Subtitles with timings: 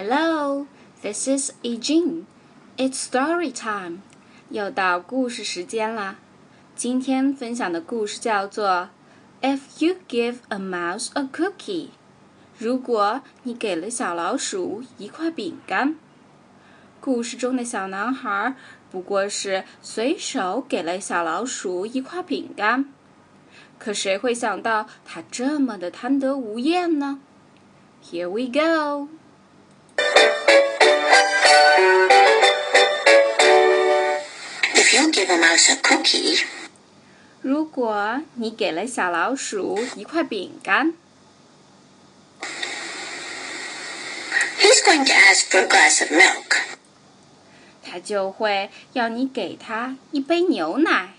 [0.00, 0.68] Hello,
[1.02, 2.26] this is Eugene.
[2.76, 4.02] It's story time.
[4.48, 6.18] 又到故事时间啦。
[6.76, 8.90] 今天分享的故事叫做
[9.42, 11.86] 《If You Give a Mouse a Cookie》。
[12.56, 15.96] 如果你给了小老鼠一块饼干。
[17.00, 18.54] 故事中的小男孩
[18.92, 22.84] 不过是随手给了小老鼠一块饼干，
[23.80, 27.18] 可谁会想到他这么的贪得无厌呢
[28.04, 29.08] ？Here we go.
[34.87, 36.43] If you give a mouse a cookie,
[37.41, 40.93] 如果你给了小老鼠一块饼干，
[44.59, 46.57] he's going to ask for a glass of milk.
[47.83, 51.15] 它就会要你给它一杯牛奶。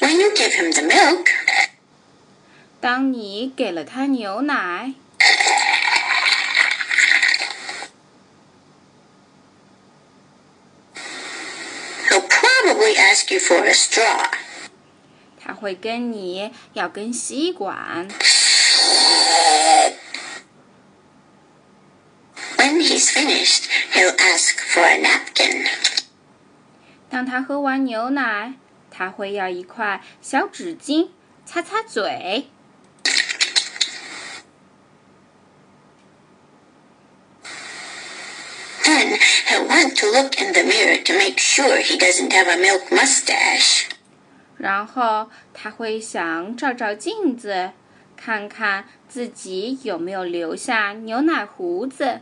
[0.00, 1.26] When you give him the milk,
[2.80, 4.94] 当你给了它牛奶，
[13.14, 14.30] ask you for a straw.
[15.38, 18.08] 它会跟你要根吸管。
[22.56, 25.66] When he's finished, he'll ask for a napkin.
[27.08, 28.54] 当他喝完牛奶，
[28.90, 31.08] 他会要一块小纸巾
[31.44, 32.48] 擦擦嘴。
[40.04, 43.86] to look in the mirror to make sure he doesn't have a milk mustache.
[44.58, 47.70] 然后他会想照照镜子，
[48.16, 52.20] 看看自己有没有留下牛奶胡子。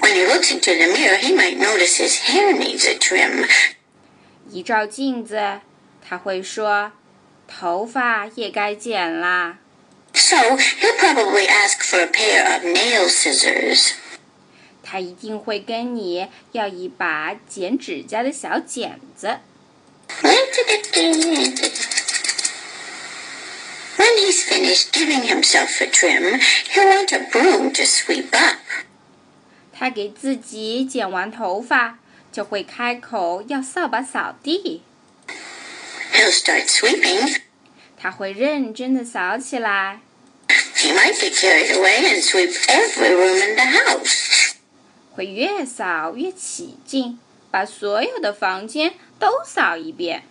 [0.00, 3.48] When he looks into the mirror, he might notice his hair needs a trim.
[4.50, 5.60] 一照镜子，
[6.00, 9.58] 他会说：“头发也该剪啦。
[10.12, 13.97] So he'll probably ask for a pair of nail scissors. ”
[14.89, 19.37] 他一定会跟你要一把剪指甲的小剪子。
[23.97, 26.39] When he's finished giving himself a trim,
[26.73, 28.57] he'll want a broom to sweep up.
[29.71, 31.99] 他给自己剪完头发，
[32.31, 34.81] 就会开口要扫把扫地。
[36.13, 37.41] He'll start sweeping.
[37.95, 39.99] 他会认真的扫起来
[40.47, 44.38] ，He might get carried away and sweep every room in the house.
[45.19, 47.19] 会越扫越起劲，
[47.51, 50.23] 把所有的房间都扫一遍。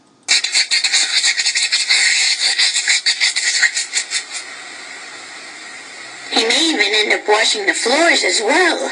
[7.27, 8.91] Washing the floors as well.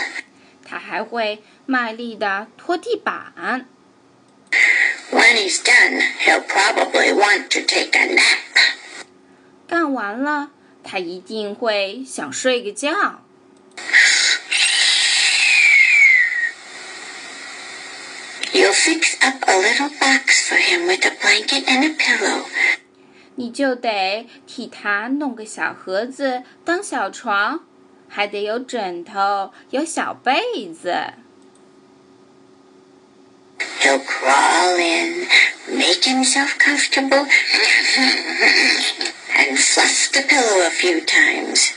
[0.65, 3.67] 他还会卖力的拖地板。
[5.11, 9.07] When he's done, he'll probably want to take a nap.
[9.67, 10.51] 干完了，
[10.84, 13.26] 他一定会想睡个觉。
[18.56, 22.46] You'll fix up a little box for him with a blanket and a pillow.
[23.36, 27.62] 你就得替他弄个小盒子当小床，
[28.09, 31.14] 还得有枕头，有小被子。
[33.80, 35.28] He'll crawl in,
[35.68, 37.26] make himself comfortable,
[39.36, 41.72] and fluff the pillow a few times.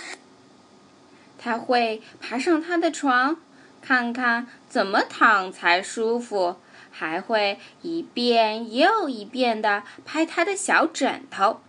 [1.39, 3.37] 他会爬上他的床，
[3.81, 6.57] 看看怎么躺才舒服，
[7.00, 11.62] 还会一遍又一遍地拍他的小枕头。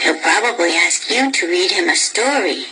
[0.00, 2.66] He'll probably ask you to read him a story.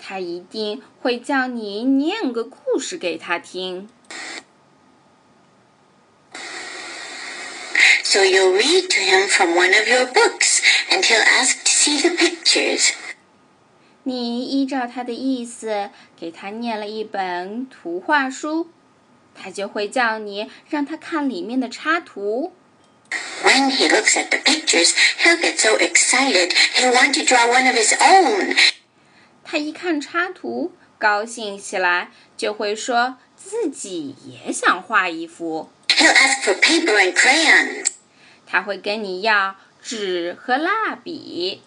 [0.00, 3.88] 他一定会叫你念个故事给他听。
[8.02, 12.10] So you'll read to him from one of your books, and he'll ask to see the
[12.16, 12.90] pictures.
[14.02, 18.68] 你依照他的意思给他念了一本图画书，
[19.35, 22.53] 他就会叫你让他看里面的插图。
[23.43, 24.93] When he looks at the pictures,
[25.23, 28.55] he'll get so excited he'll want to draw one of his own.
[29.43, 35.71] 他一看插图，高兴起来，就会说自己也想画一幅。
[35.87, 37.87] He'll ask for paper and crayons.
[38.45, 41.63] 他会跟你要纸和蜡笔。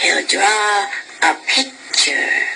[0.00, 0.88] He'll draw
[1.23, 2.47] a picture.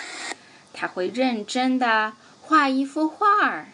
[0.73, 3.67] 他会认真的画一幅画儿。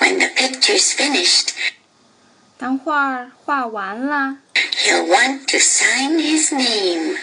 [0.00, 1.50] When the picture's finished,
[2.58, 7.18] 当画儿画完了，he'll want to sign his name.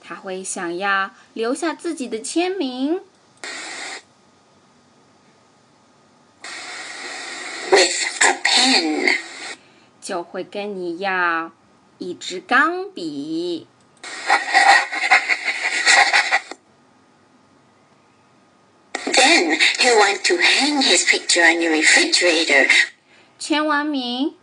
[0.00, 3.00] 他会想要留下自己的签名。
[7.70, 9.06] with a pen.
[9.06, 9.16] pen.
[10.00, 11.52] 就会跟你要
[11.98, 13.66] 一支钢笔。
[19.04, 22.68] Then he'll want to hang his picture on your refrigerator.
[23.38, 24.34] 签完名，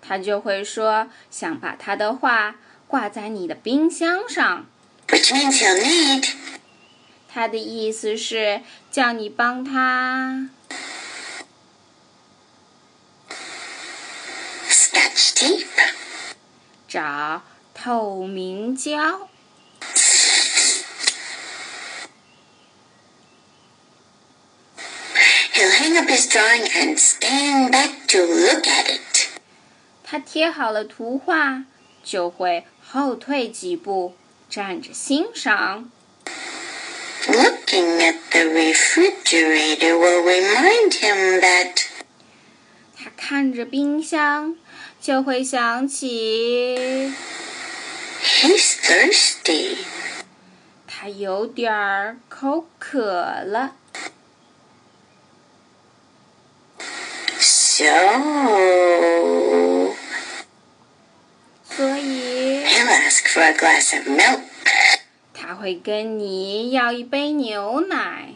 [0.00, 2.56] 他就会说想把他的画
[2.86, 4.66] 挂在你的冰箱上。
[5.08, 6.30] Which means he'll need
[7.32, 10.50] 他的意思是叫你帮他
[14.68, 15.66] scotch tape.
[16.90, 17.42] 找
[17.72, 19.28] 透明胶。
[25.54, 29.28] He'll hang up his drawing and stand back to look at it.
[30.02, 31.64] 他贴好了图画，
[32.02, 34.16] 就会后退几步，
[34.48, 35.92] 站着欣赏。
[37.28, 41.84] Looking at the refrigerator will remind him that
[42.96, 44.56] 他看着冰箱，
[45.00, 47.10] 就会想起
[48.22, 49.78] he's thirsty.
[50.86, 53.76] 他有点儿口渴了。
[57.38, 57.86] So
[61.64, 64.42] 所以 he'll ask for a glass of milk.
[65.32, 68.34] 他会跟你要一杯牛奶。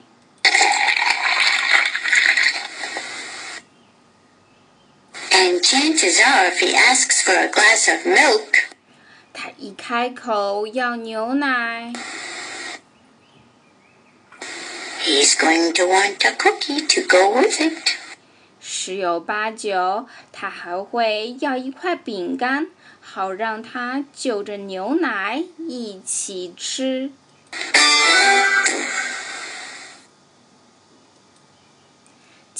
[5.43, 8.65] And chances are, if he asks for a glass of milk,
[9.33, 11.93] 他一开口要牛奶，
[15.03, 17.93] he's going to want a cookie to go with it.
[18.59, 22.67] 十有八九他还会要一块饼干，
[22.99, 27.11] 好让他就着牛奶一起吃。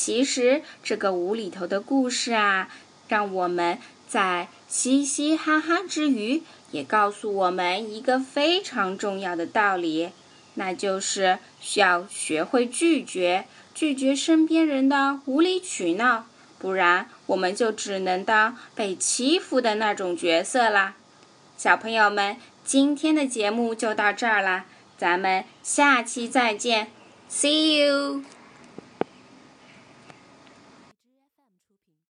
[0.04, 2.68] 其实这个无厘头的故事啊，
[3.08, 6.42] 让我们在嘻嘻哈哈之余，
[6.72, 10.10] 也告诉我们一个非常重要的道理，
[10.56, 16.26] 那就是需要学会拒绝，拒绝身边人的无理取闹，
[16.58, 20.96] 不然我们就只能当被欺负的那种角色啦。
[21.56, 24.66] 小朋友们，今天的节目就到这儿啦，
[24.98, 26.88] 咱们下期再见
[27.30, 28.33] ，See you。